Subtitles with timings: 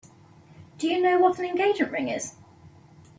[0.79, 2.33] Do you know what an engagement ring is?